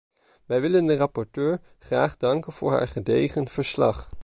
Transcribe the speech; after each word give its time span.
Wij 0.45 0.61
willen 0.61 0.85
de 0.85 0.95
rapporteur 0.95 1.59
graag 1.77 2.17
danken 2.17 2.53
voor 2.53 2.71
haar 2.71 2.87
gedegen 2.87 3.47
verslag. 3.47 4.09